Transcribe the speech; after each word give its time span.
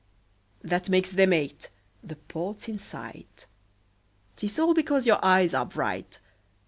That 0.63 0.89
makes 0.89 1.11
them 1.11 1.31
eight. 1.31 1.69
The 2.03 2.15
port's 2.15 2.67
in 2.67 2.79
sight 2.79 3.45
'Tis 4.35 4.57
all 4.57 4.73
because 4.73 5.05
your 5.05 5.23
eyes 5.23 5.53
are 5.53 5.67
bright! 5.67 6.19